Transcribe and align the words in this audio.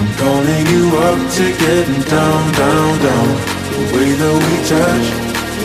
I'm 0.00 0.08
calling 0.16 0.66
you 0.68 0.84
up 0.96 1.20
to 1.36 1.44
getting 1.58 2.00
down, 2.08 2.52
down, 2.54 2.98
down. 3.04 3.28
The 3.68 3.84
way 3.92 4.10
that 4.20 4.36
we 4.44 4.54
touch 4.64 5.06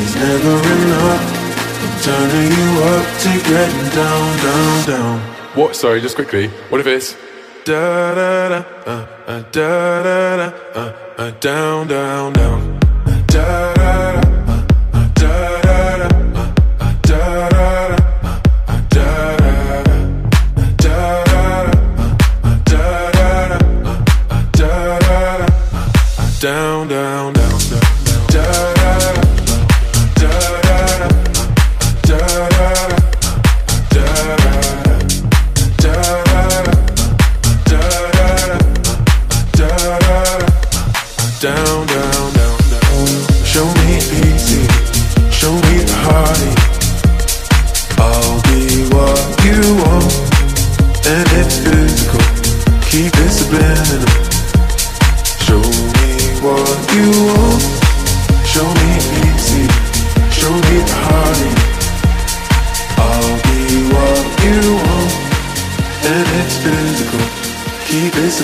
is 0.04 0.14
never 0.24 0.56
enough. 0.76 1.24
I'm 1.84 1.96
turning 2.04 2.52
you 2.60 2.70
up 2.84 3.06
to 3.24 3.32
getting 3.50 3.88
down, 3.96 4.28
down, 4.44 4.88
down. 4.92 5.20
What? 5.56 5.74
Sorry, 5.74 6.02
just 6.02 6.16
quickly. 6.16 6.50
What 6.68 6.82
if 6.82 6.88
it's 6.88 7.16
da 7.64 8.14
da 8.14 8.50
da 8.50 8.64
uh, 8.86 9.08
uh, 9.26 9.42
da 9.54 10.04
da 10.04 10.36
da 10.36 10.48
uh, 10.82 10.94
uh, 11.18 11.32
down, 11.40 11.88
down, 11.88 12.34
down. 12.34 12.80
Da 13.06 13.22
da. 13.28 13.75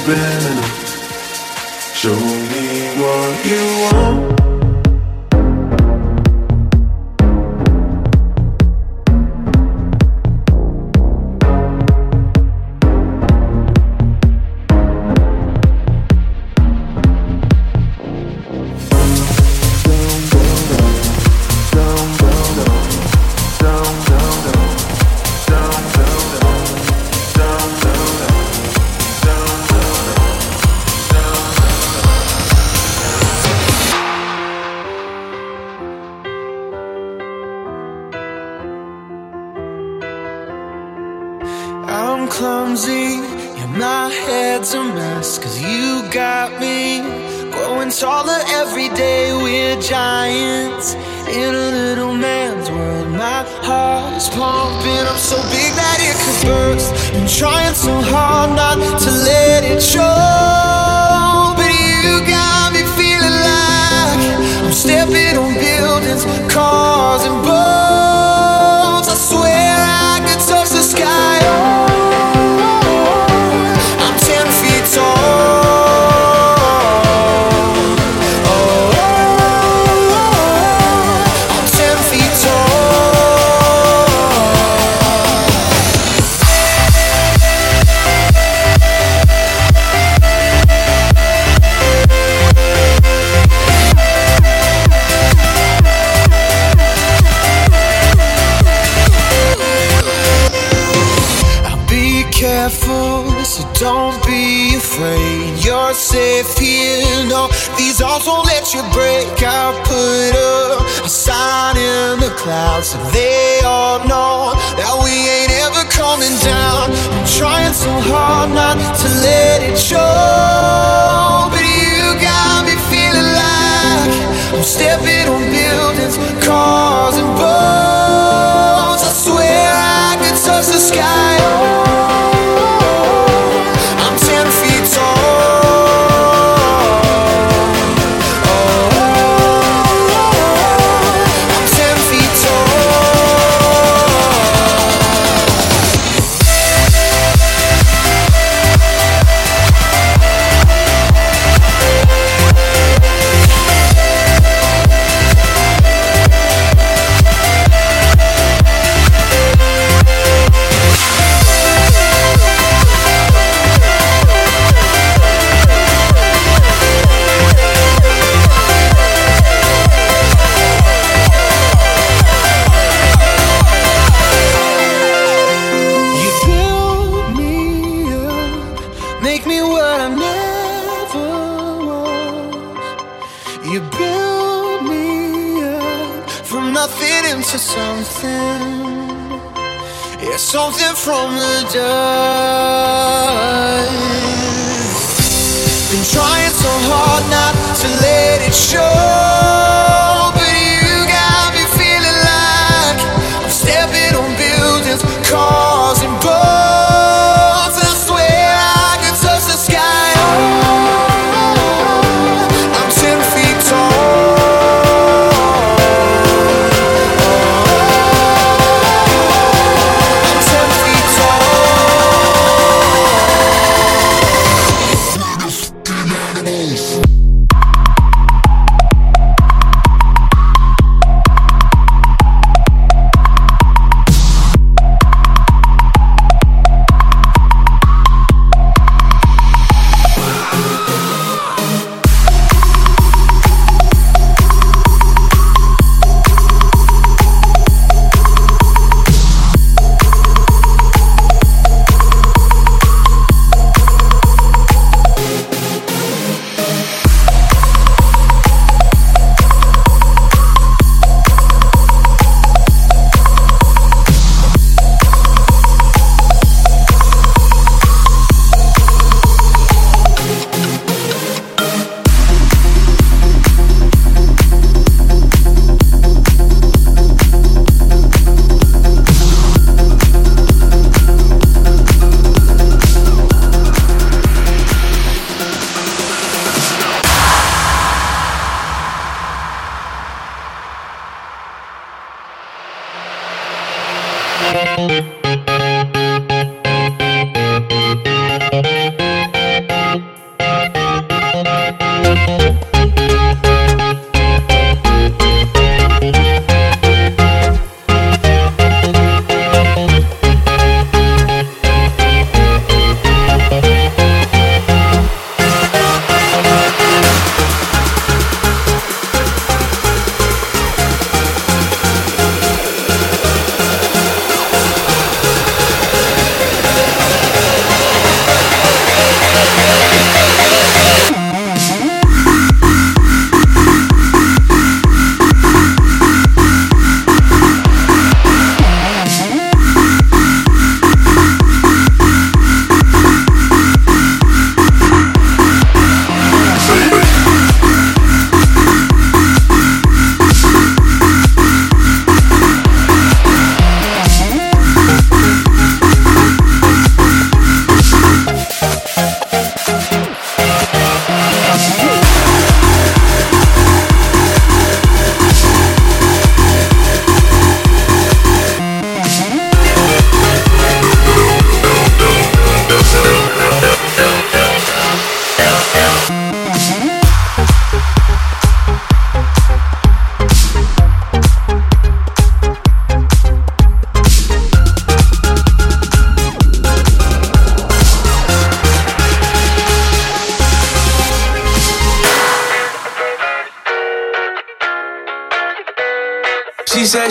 Subliminal. 0.01 0.63
Show 1.93 2.30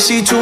said 0.01 0.09
she 0.09 0.40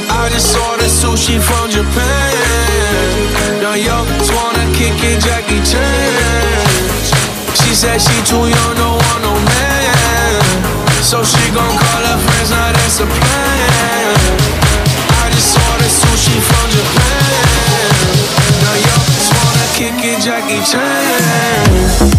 I 0.10 0.30
just 0.32 0.52
saw 0.54 0.78
the 0.78 0.88
sushi 0.88 1.36
from 1.36 1.70
Japan. 1.70 3.12
Now 3.62 3.76
yo, 3.76 4.08
wanna 4.36 4.66
kick 4.72 4.96
it, 5.04 5.20
Jackie 5.20 5.60
Chan. 5.68 6.64
She 7.60 7.76
said 7.76 8.00
she 8.00 8.16
too 8.24 8.48
young, 8.48 8.76
don't 8.80 8.96
want 9.04 9.22
no 9.28 9.34
man. 9.36 10.40
So 11.04 11.24
she 11.24 11.44
gon' 11.52 11.76
call 11.76 12.04
her 12.08 12.20
friends, 12.24 12.52
now 12.52 12.72
that's 12.72 13.00
a 13.04 13.06
plan. 13.06 14.16
I 15.20 15.26
just 15.36 15.52
saw 15.54 15.72
the 15.84 15.90
sushi 15.92 16.40
from 16.40 16.66
Japan. 16.72 18.00
Now 18.64 18.76
yo, 18.88 18.96
wanna 19.36 19.68
kick 19.76 20.00
it, 20.08 20.24
Jackie 20.24 20.64
Chan. 20.72 22.19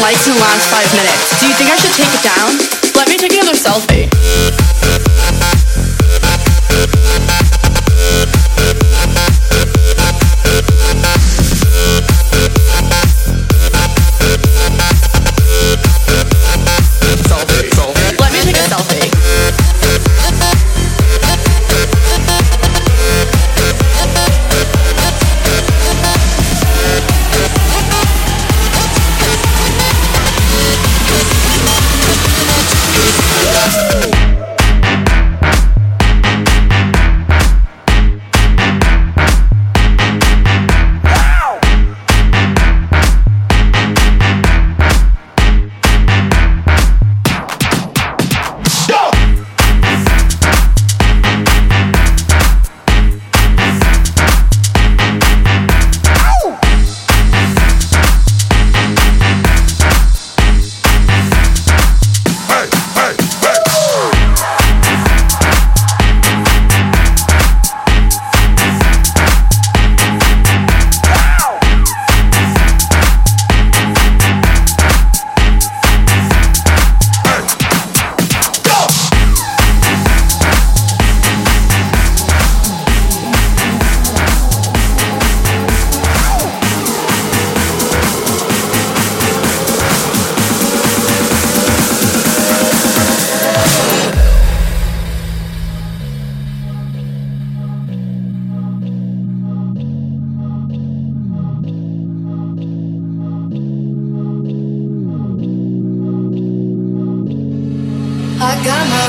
Likes 0.00 0.26
in 0.26 0.34
the 0.34 0.40
last 0.40 0.68
5 0.70 0.94
minutes. 0.96 1.40
Do 1.40 1.48
you 1.48 1.54
think 1.54 1.70
I 1.70 1.76
should 1.76 1.94
take 1.94 2.12
it 2.12 2.22
down? 2.22 2.50
Let 2.94 3.08
me 3.08 3.16
take 3.16 3.32
another 3.32 3.56
selfie. 3.56 4.65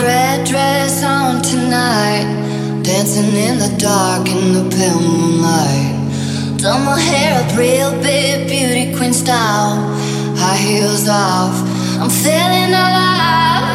red 0.02 0.46
dress 0.46 1.04
on 1.04 1.42
tonight. 1.42 2.28
Dancing 2.84 3.34
in 3.36 3.60
the 3.60 3.76
dark 3.78 4.28
in 4.30 4.54
the 4.54 4.64
pale 4.76 5.00
moonlight. 5.00 5.96
Done 6.58 6.86
my 6.86 7.00
hair 7.00 7.42
up 7.42 7.58
real 7.58 7.92
big, 8.02 8.48
beauty 8.48 8.96
queen 8.98 9.14
style. 9.14 9.76
High 10.38 10.58
heels 10.58 11.08
off, 11.08 11.56
I'm 12.02 12.10
feeling 12.10 12.74
alive. 12.74 13.66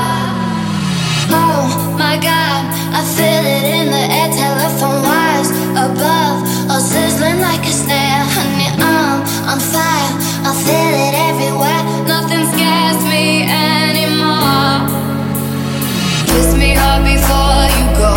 Oh 1.34 1.94
my 1.98 2.16
god, 2.16 2.62
I 2.94 3.02
feel 3.16 3.44
it 3.56 3.64
in 3.76 3.86
the 3.90 4.04
air. 4.18 4.30
Telephone 4.32 5.02
wires 5.02 5.50
above, 5.76 6.38
all 6.70 6.80
sizzling 6.80 7.40
like 7.40 7.64
a 7.66 7.72
snare. 7.72 8.24
Honey, 8.36 8.70
I'm 8.78 9.22
on 9.50 9.60
fire, 9.60 10.12
I 10.48 10.52
feel 10.66 10.92
it 11.06 11.14
everywhere. 11.30 11.82
Nothing 12.06 12.44
scares 12.52 13.00
me 13.10 13.44
anymore 13.44 14.21
before 17.04 17.66
you 17.76 17.86
go. 17.98 18.14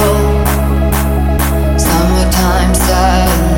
Summertime 1.77 2.73
sadness. 2.75 3.54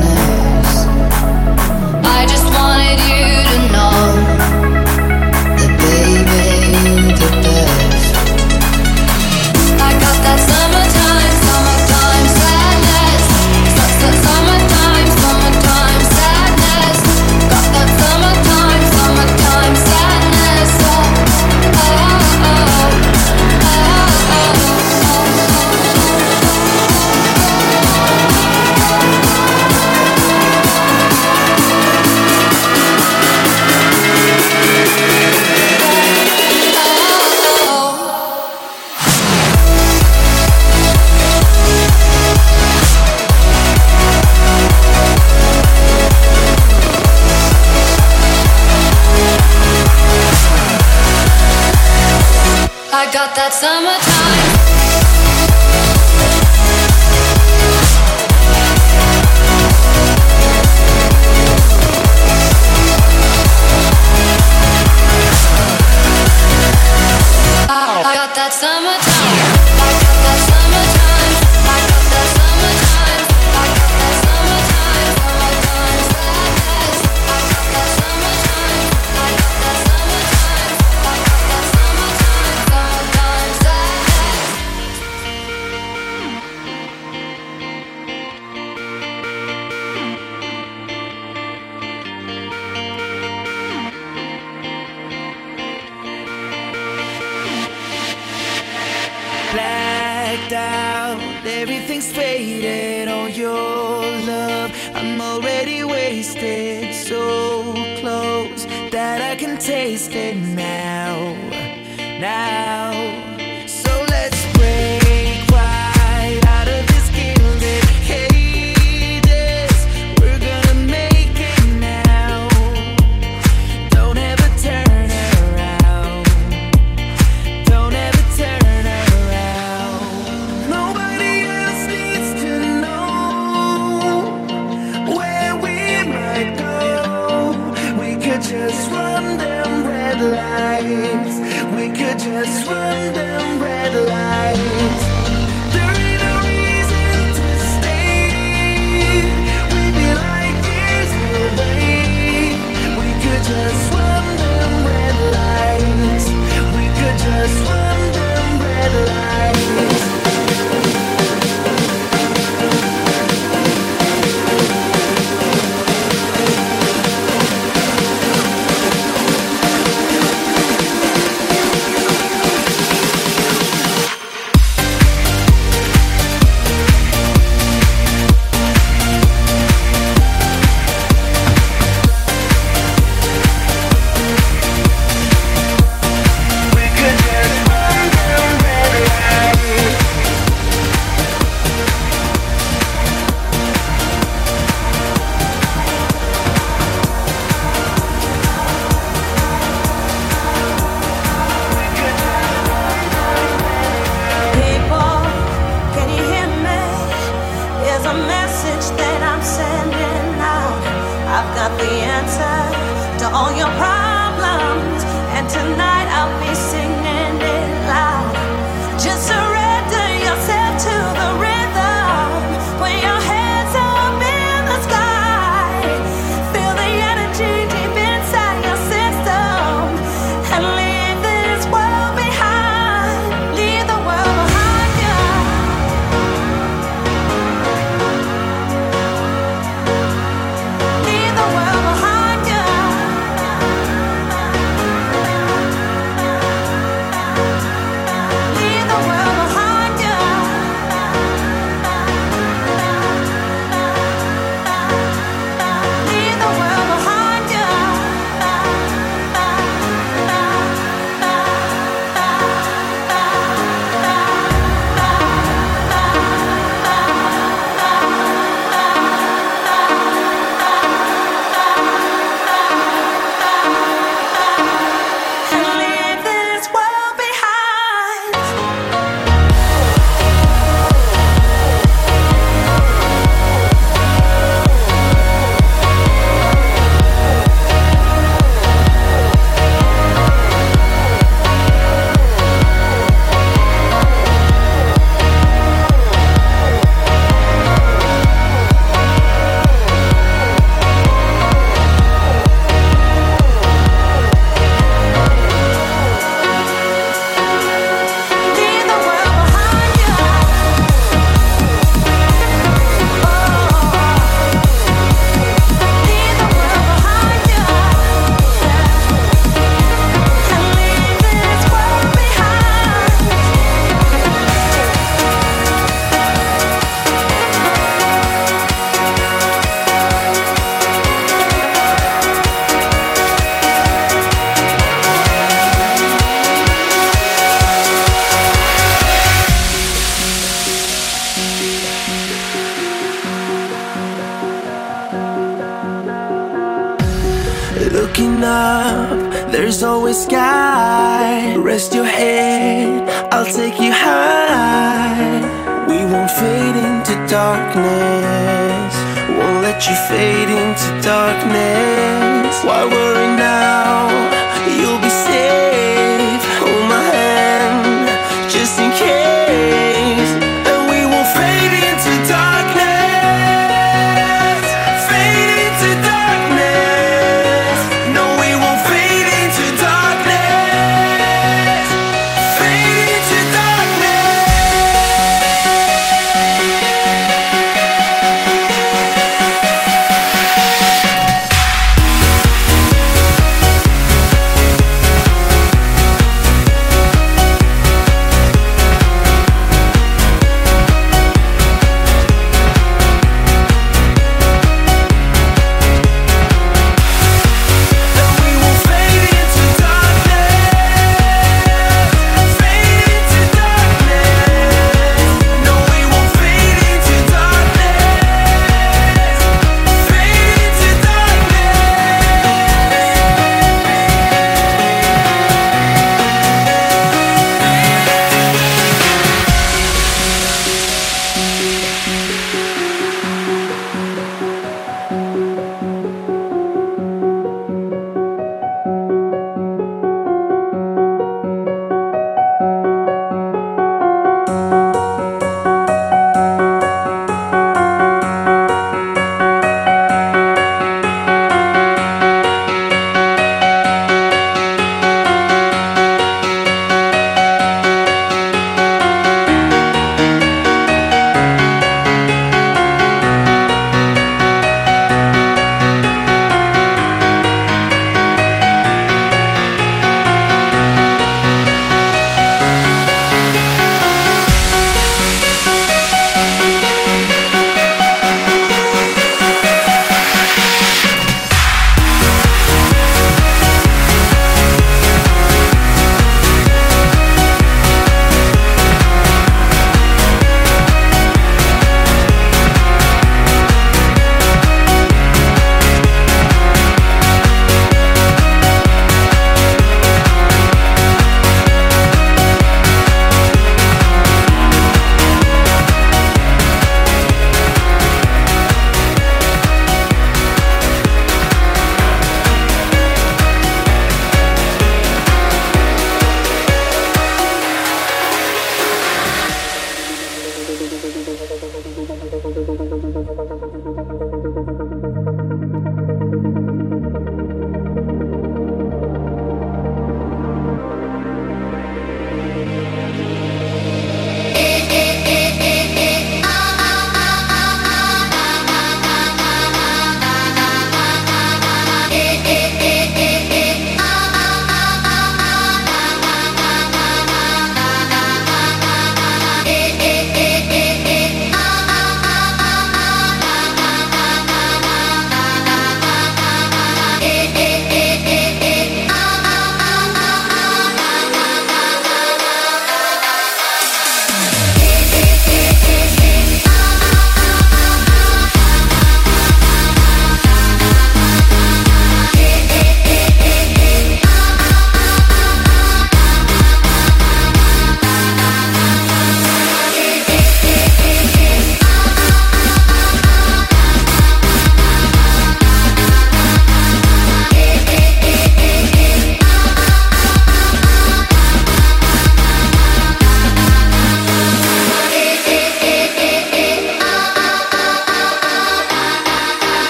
Summer 53.60 53.87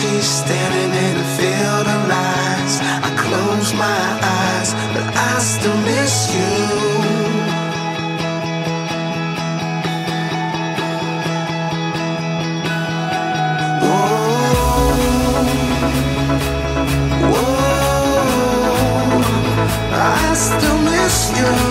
standing 0.00 0.92
in 0.92 1.16
a 1.16 1.24
field 1.36 1.86
of 1.86 2.08
lies. 2.08 2.80
I 2.80 3.10
close 3.18 3.74
my 3.74 4.18
eyes, 4.22 4.72
but 4.94 5.06
I 5.14 5.38
still 5.40 5.76
miss 5.76 6.34
you. 6.34 6.40
Whoa, 13.82 14.60
whoa, 17.32 18.30
I 19.92 20.34
still 20.34 20.78
miss 20.78 21.38
you. 21.38 21.69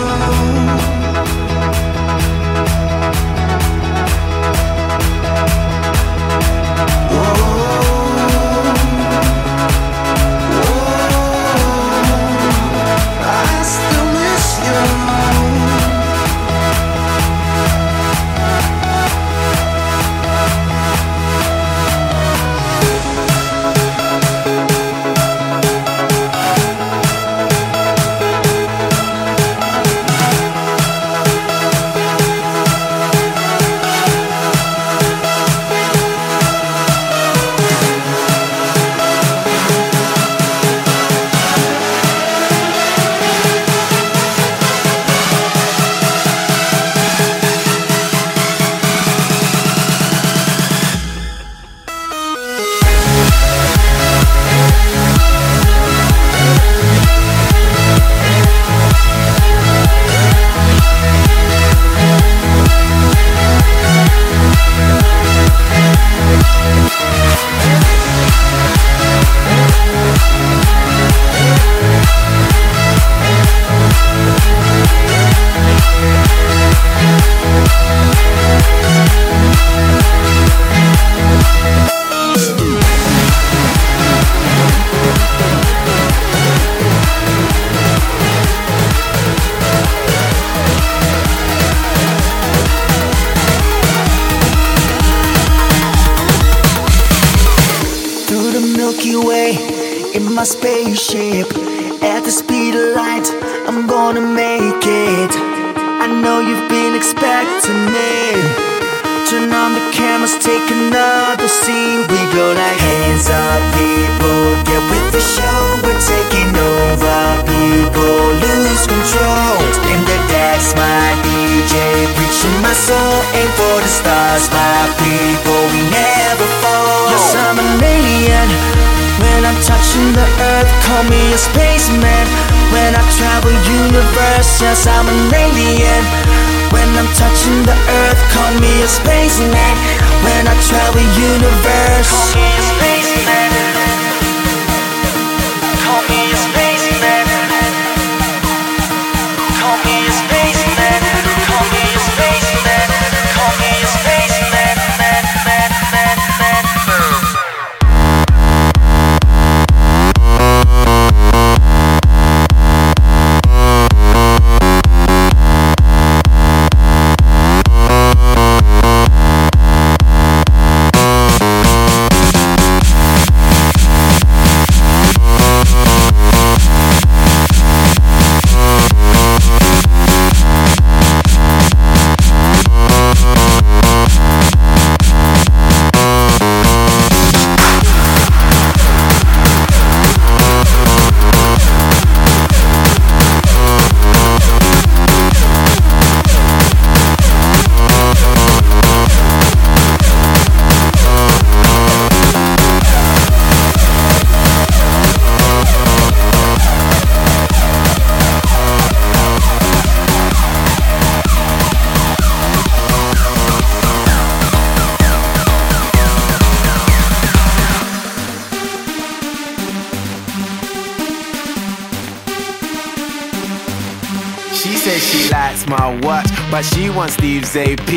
My 225.70 225.96
watch, 226.02 226.28
but 226.52 226.64
she 226.64 226.90
wants 226.90 227.14
Steve's 227.14 227.56
AP. 227.56 227.90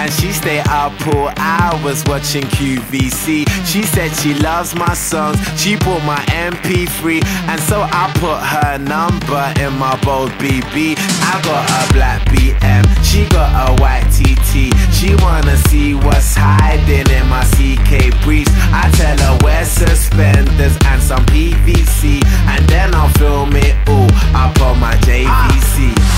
And 0.00 0.12
she 0.12 0.32
stay 0.32 0.60
up 0.68 0.92
all 1.08 1.30
hours 1.36 2.02
watching 2.06 2.44
QVC. 2.44 3.46
She 3.66 3.82
said 3.82 4.10
she 4.16 4.34
loves 4.34 4.74
my 4.74 4.94
songs, 4.94 5.38
she 5.60 5.76
bought 5.76 6.02
my 6.04 6.20
MP3. 6.48 7.22
And 7.48 7.60
so 7.60 7.82
I 7.82 8.10
put 8.16 8.40
her 8.40 8.78
number 8.78 9.44
in 9.60 9.78
my 9.78 9.98
bold 10.02 10.30
BB. 10.40 10.96
I 10.98 11.40
got 11.44 11.64
a 11.68 11.92
black 11.92 12.22
BM, 12.28 12.84
she 13.04 13.28
got 13.28 13.50
a 13.68 13.80
white 13.80 14.08
TT. 14.10 14.74
She 14.92 15.14
wanna 15.22 15.56
see 15.68 15.94
what's 15.94 16.34
hiding 16.34 17.08
in 17.10 17.28
my 17.28 17.44
CK 17.54 18.10
briefs. 18.24 18.50
I 18.72 18.90
tell 18.96 19.18
her 19.18 19.38
wear 19.44 19.64
suspenders 19.64 20.76
and 20.86 21.02
some 21.02 21.24
PVC. 21.26 22.22
And 22.48 22.66
then 22.68 22.94
I'll 22.94 23.12
film 23.18 23.54
it 23.54 23.76
all 23.88 24.08
up 24.34 24.60
on 24.62 24.80
my 24.80 24.94
JVC. 25.06 25.68
Scene 25.78 26.17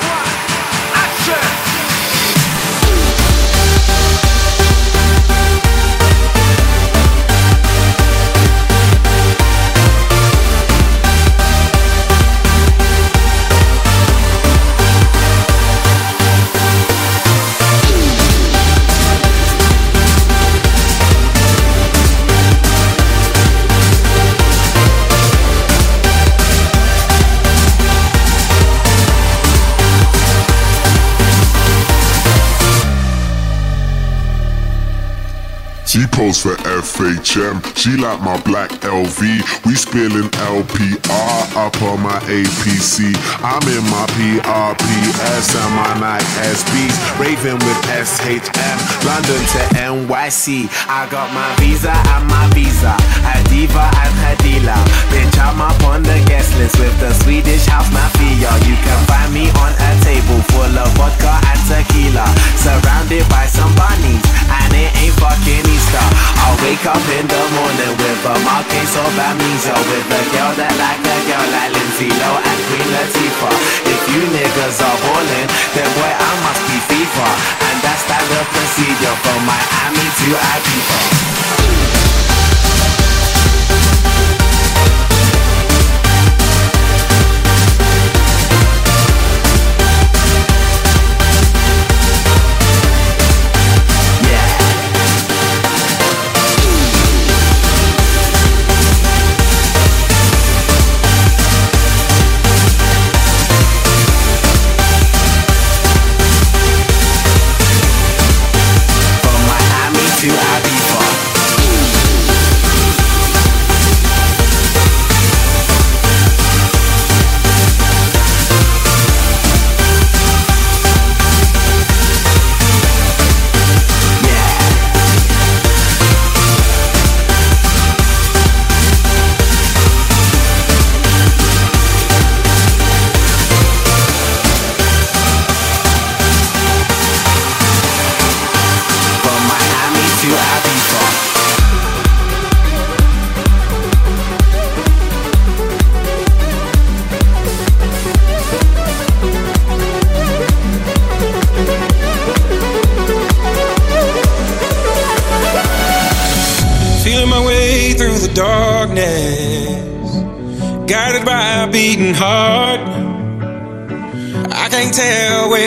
T 35.91 36.07
pose 36.07 36.39
for 36.39 36.55
FHM. 36.63 37.59
She 37.75 37.99
like 37.99 38.21
my 38.21 38.39
black 38.47 38.71
LV. 38.79 39.19
We 39.67 39.75
spilling 39.75 40.31
LPR 40.55 41.43
up 41.59 41.75
on 41.83 41.99
my 41.99 42.15
APC. 42.31 43.11
I'm 43.43 43.59
in 43.67 43.83
my 43.91 44.07
PRPS 44.15 45.51
and 45.51 45.75
my 45.75 45.91
Nike 45.99 46.23
SBs. 46.47 46.95
Raving 47.19 47.59
with 47.59 47.81
SHM. 47.91 48.77
London 49.03 49.43
to 49.51 49.61
NYC. 49.83 50.71
I 50.87 51.11
got 51.11 51.27
my 51.35 51.51
visa 51.59 51.91
and 51.91 52.23
my 52.23 52.47
visa. 52.55 52.95
Her 53.27 53.43
diva 53.51 53.91
and 53.91 54.11
dealer. 54.39 54.79
Bitch, 55.11 55.35
I'm 55.43 55.59
up 55.59 55.75
on 55.83 56.03
the 56.03 56.23
guest 56.23 56.55
list 56.55 56.79
with 56.79 56.95
the 57.03 57.11
Swedish 57.19 57.65
house 57.67 57.91
mafia. 57.91 58.47
You 58.63 58.79
can 58.79 58.99
find 59.11 59.33
me 59.33 59.51
on 59.59 59.75
a 59.75 59.91
table 60.07 60.39
full 60.55 60.71
of 60.71 60.87
vodka 60.95 61.35
and 61.35 61.61
tequila. 61.67 62.23
Surrounded 62.55 63.27
by 63.27 63.43
some 63.51 63.75
bunnies. 63.75 64.23
And 64.47 64.71
it 64.71 64.95
ain't 65.03 65.15
fucking 65.19 65.67
I'll 65.89 66.57
wake 66.61 66.85
up 66.85 67.01
in 67.17 67.25
the 67.25 67.43
morning 67.57 67.93
with 67.97 68.21
a 68.25 68.35
mild 68.45 68.65
case 68.69 68.95
of 68.95 69.11
amnesia. 69.17 69.73
With 69.73 70.13
a 70.13 70.21
girl 70.33 70.51
that 70.61 70.73
like 70.77 71.01
a 71.01 71.17
girl 71.25 71.47
like 71.51 71.71
Lindsay 71.73 72.09
Lohan 72.11 72.45
and 72.45 72.61
Queen 72.69 72.87
Latifah. 72.93 73.55
If 73.89 74.01
you 74.13 74.21
niggas 74.29 74.77
are 74.81 74.99
ballin', 75.01 75.49
then 75.73 75.89
boy 75.97 76.13
I 76.13 76.31
must 76.45 76.61
be 76.69 76.77
FIFA. 76.89 77.27
And 77.65 77.77
that's 77.81 78.01
standard 78.05 78.47
procedure 78.53 79.15
from 79.25 79.39
Miami 79.47 80.05
to 80.05 80.29
Ibiza. 80.37 82.00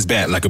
Ass 0.00 0.06
back 0.06 0.28
like 0.28 0.44
a 0.44 0.49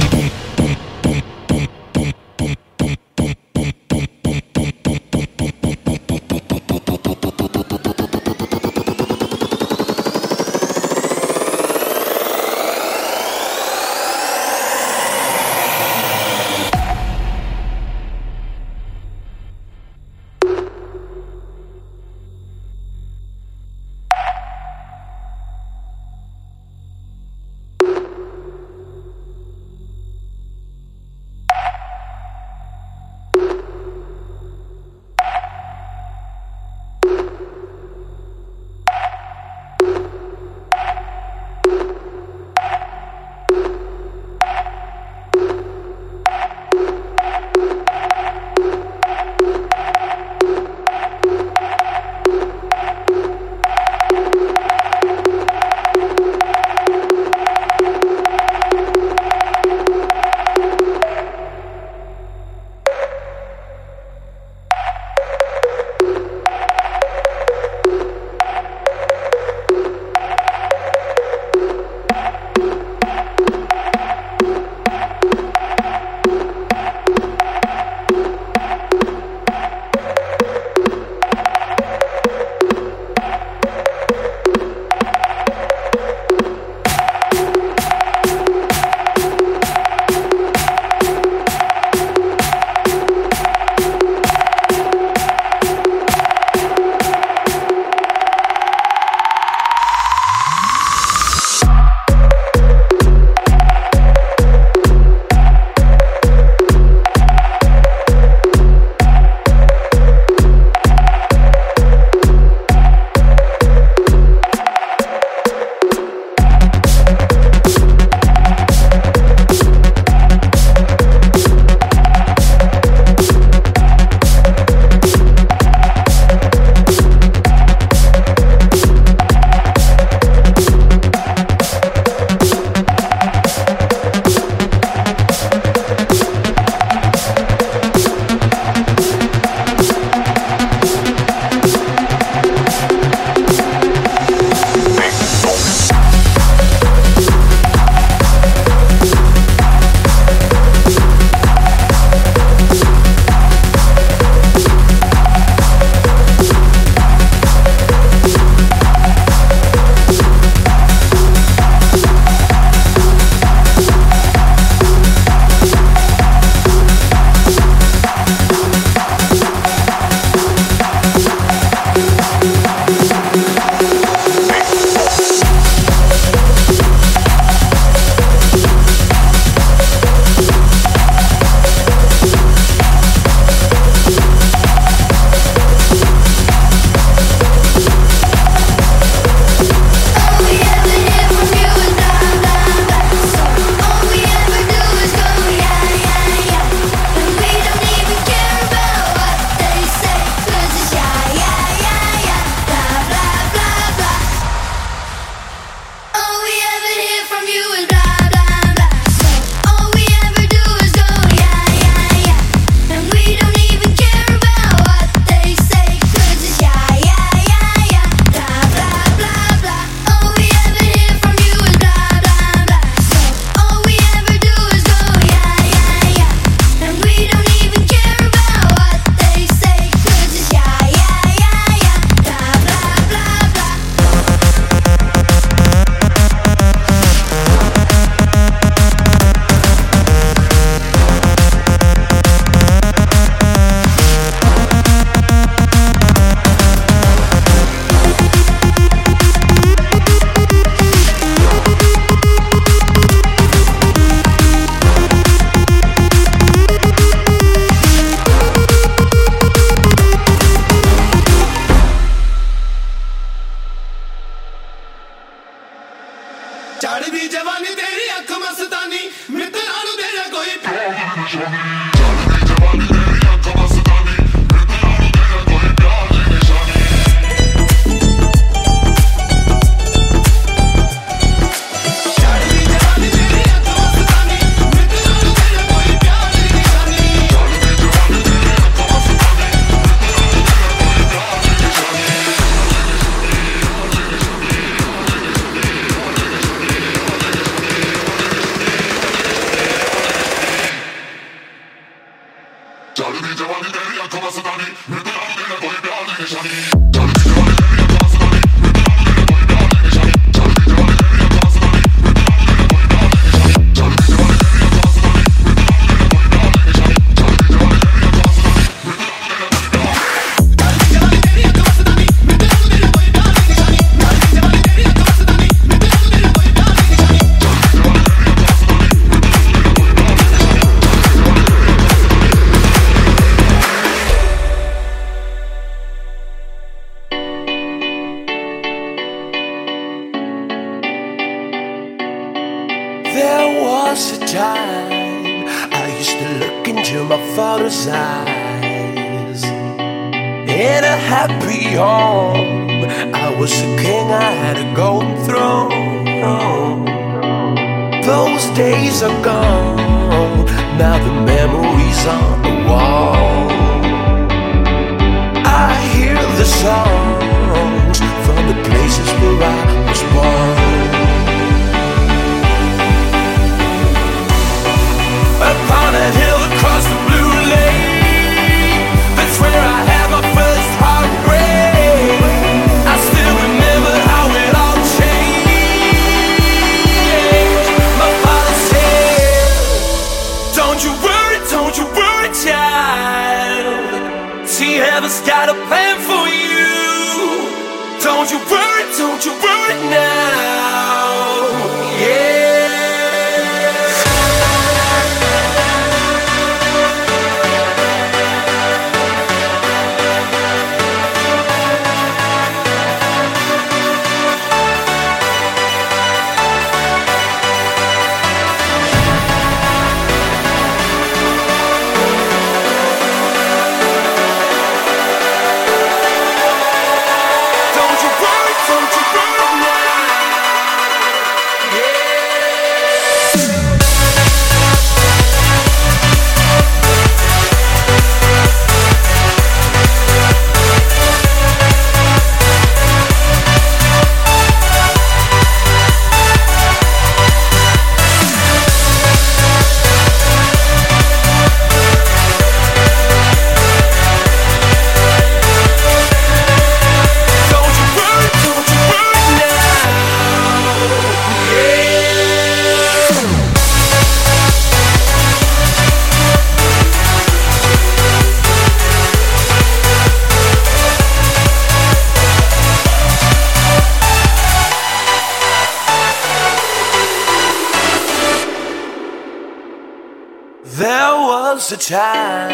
time 481.91 482.50